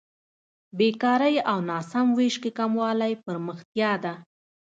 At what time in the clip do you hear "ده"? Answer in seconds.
4.03-4.13